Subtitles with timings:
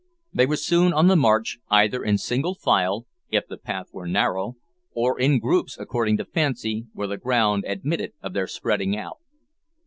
[0.33, 4.55] They were soon on the march, either in single file, if the path were narrow,
[4.93, 9.19] or in groups, according to fancy, where the ground admitted of their spreading out.